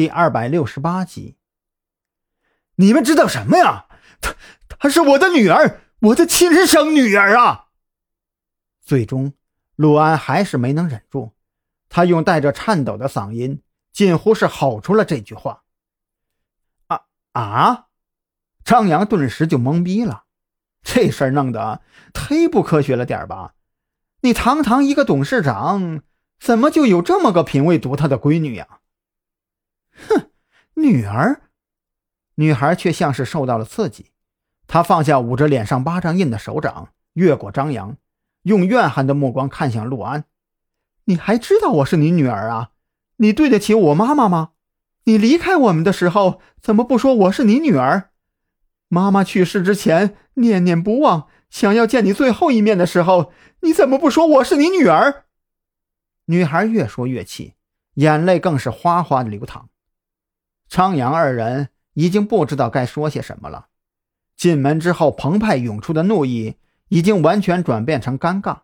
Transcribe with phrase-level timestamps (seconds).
[0.00, 1.36] 第二百六十八集。
[2.76, 3.84] 你们知道什么呀？
[4.22, 4.34] 她，
[4.66, 7.66] 她是我的女儿，我的亲生女儿啊！
[8.80, 9.34] 最终，
[9.76, 11.34] 陆安还是没能忍住，
[11.90, 13.60] 他用带着颤抖的嗓音，
[13.92, 15.64] 近乎是吼出了这句话
[16.88, 17.88] ：“啊啊！”
[18.64, 20.24] 张扬顿时就懵逼了，
[20.82, 21.82] 这事儿弄得
[22.14, 23.52] 忒不科学了点吧？
[24.22, 26.00] 你堂堂一个董事长，
[26.38, 28.79] 怎么就有这么个品味独特的闺女呀？
[30.08, 30.30] 哼，
[30.74, 31.42] 女儿。
[32.36, 34.12] 女孩却像是受到了刺激，
[34.66, 37.96] 她放下捂着脸上巴掌印的手掌，越过张扬，
[38.44, 40.24] 用怨恨的目光看向陆安
[41.04, 42.70] ：“你还知道我是你女儿啊？
[43.16, 44.52] 你对得起我妈妈吗？
[45.04, 48.10] 你离开我们的时候，怎么不说我是你女儿？
[48.88, 55.24] 妈妈去世之前念念不忘，想要见你最后一面的时候，你怎么不说我是你女儿？”
[56.26, 57.54] 女孩越说越气，
[57.94, 59.68] 眼泪更是哗哗的流淌。
[60.70, 61.68] 张扬二人。
[61.94, 63.66] 已经不知道该说些什么了。
[64.36, 66.56] 进门之后，澎湃涌出的怒意
[66.88, 68.60] 已经完全转变成尴尬。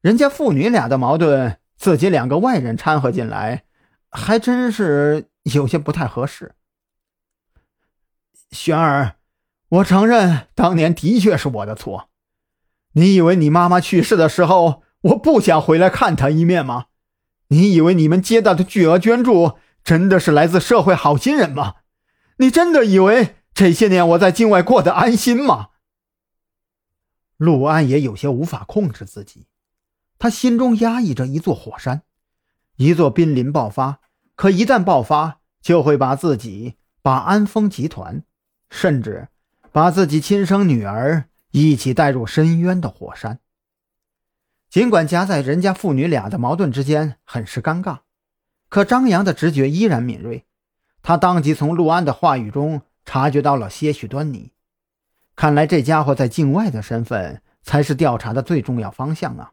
[0.00, 3.64] 人家父女俩的矛盾，自己两个外人掺和进来，
[4.10, 6.54] 还真是有些不太合适。
[8.50, 9.16] 璇儿，
[9.68, 12.08] 我承认当年的确是我的错。
[12.92, 16.86] 你以为你妈妈去世的时候，我不想回来看她一面吗？
[17.48, 21.74] 你以为你们接到的巨额捐助，真的是来自社会好心人吗？
[22.38, 25.68] 你真的以为这些年我在境外过得安心吗？
[27.36, 29.46] 陆安也有些无法控制自己，
[30.18, 32.02] 他心中压抑着一座火山，
[32.76, 34.00] 一座濒临爆发，
[34.34, 38.24] 可一旦爆发，就会把自己、把安丰集团，
[38.70, 39.28] 甚至
[39.70, 43.40] 把自己亲生女儿一起带入深渊的火山。
[44.70, 47.98] 尽管夹在人家父女俩的矛盾之间很是尴尬，
[48.74, 50.46] 可张扬的直觉依然敏锐。
[51.00, 54.50] 他当即从陆安的话语中察觉到了些许端倪，
[55.36, 59.52] 看来这家伙在境外的身份才是调查的最重要方向啊！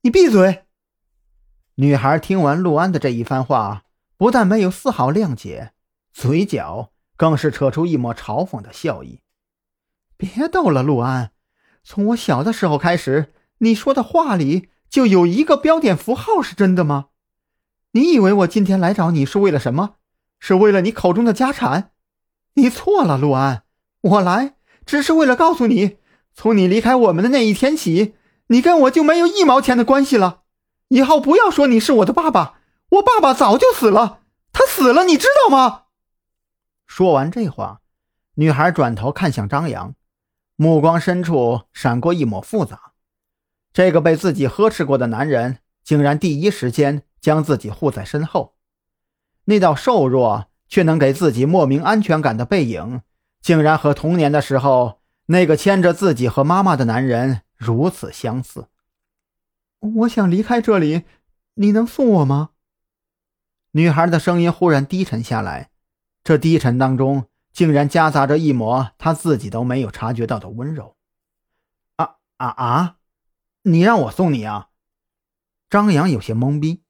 [0.00, 0.64] 你闭嘴！
[1.76, 3.84] 女孩听完陆安的这一番话，
[4.16, 5.72] 不但没有丝毫谅解，
[6.12, 9.20] 嘴角更是扯出一抹嘲讽的笑意。
[10.16, 11.30] 别逗了，陆安，
[11.84, 17.10] 从我小的时候开始，你说的话里就有一个标点符号，是真的吗？
[17.96, 19.94] 你以为我今天来找你是为了什么？
[20.38, 21.92] 是为了你口中的家产？
[22.52, 23.62] 你错了，陆安。
[24.02, 25.96] 我来只是为了告诉你，
[26.34, 28.14] 从你离开我们的那一天起，
[28.48, 30.42] 你跟我就没有一毛钱的关系了。
[30.88, 32.58] 以后不要说你是我的爸爸，
[32.90, 34.20] 我爸爸早就死了，
[34.52, 35.84] 他死了，你知道吗？
[36.86, 37.80] 说完这话，
[38.34, 39.94] 女孩转头看向张扬，
[40.56, 42.92] 目光深处闪过一抹复杂。
[43.72, 47.04] 这个被自己呵斥过的男人，竟然第一时间。
[47.20, 48.54] 将自己护在身后，
[49.44, 53.02] 那道瘦弱却能给自己莫名安全感的背影，
[53.40, 58.68] 竟然和童年的时候那个牵着自己和妈妈的男人如此相似。
[59.80, 61.04] 我想离开这里，
[61.54, 62.50] 你能送我吗？
[63.72, 65.70] 女孩的声音忽然低沉下来，
[66.24, 70.96] 这低沉当中竟然夹杂着一抹她自己都没有察觉到的温柔。
[71.96, 72.96] 啊啊啊！
[73.62, 74.68] 你让我送你啊？
[75.68, 76.82] 张扬有些懵逼。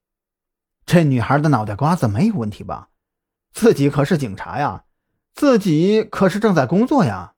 [0.86, 2.90] 这女孩的脑袋瓜子没有问题吧？
[3.52, 4.84] 自己可是警察呀，
[5.34, 7.34] 自己可是正在工作呀。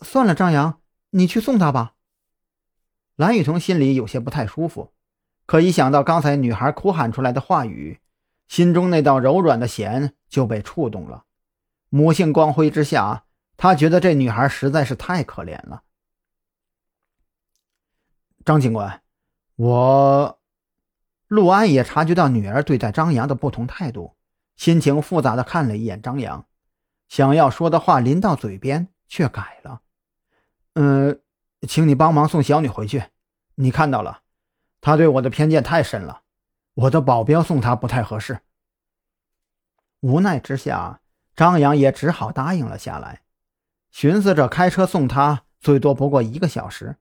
[0.00, 1.94] 算了，张扬，你去送她吧。
[3.16, 4.92] 蓝雨桐心里有些不太舒服，
[5.46, 8.00] 可一想到刚才女孩哭喊出来的话语，
[8.48, 11.24] 心中那道柔软的弦就被触动了。
[11.88, 13.24] 母性光辉之下，
[13.56, 15.84] 他觉得这女孩实在是太可怜了。
[18.44, 19.00] 张警官，
[19.56, 20.40] 我。
[21.34, 24.14] 陆安也察觉到女儿对待张扬的不同态度，
[24.54, 26.46] 心情复杂的看了一眼张扬，
[27.08, 29.80] 想要说的话临到嘴边却改了。
[30.74, 31.20] 嗯，
[31.66, 33.06] 请你帮忙送小女回去。
[33.56, 34.20] 你看到了，
[34.80, 36.22] 她对我的偏见太深了，
[36.74, 38.38] 我的保镖送她不太合适。
[40.02, 41.00] 无奈之下，
[41.34, 43.22] 张扬也只好答应了下来，
[43.90, 46.98] 寻思着开车送她最多不过一个小时，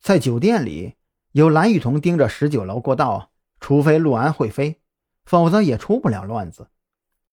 [0.00, 0.94] 在酒店里
[1.32, 3.32] 有蓝雨桐盯着十九楼过道。
[3.60, 4.80] 除非陆安会飞，
[5.24, 6.68] 否则也出不了乱子。